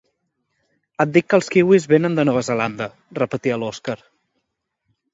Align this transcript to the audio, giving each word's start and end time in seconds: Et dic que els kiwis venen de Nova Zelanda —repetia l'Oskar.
Et 1.05 1.11
dic 1.17 1.27
que 1.33 1.37
els 1.39 1.51
kiwis 1.57 1.87
venen 1.93 2.17
de 2.21 2.27
Nova 2.31 2.45
Zelanda 2.49 2.91
—repetia 2.97 3.63
l'Oskar. 3.65 4.01